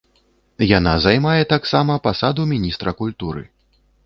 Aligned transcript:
Яна 0.77 0.93
займае 1.05 1.35
таксама 1.53 1.99
пасаду 2.09 2.41
міністра 2.53 2.97
культуры. 3.05 3.47